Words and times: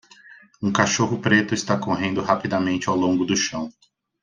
Um 0.59 0.71
cachorro 0.71 1.19
preto 1.19 1.53
está 1.53 1.77
correndo 1.77 2.23
rapidamente 2.23 2.89
ao 2.89 2.95
longo 2.95 3.23
do 3.23 3.37
chão 3.37 3.71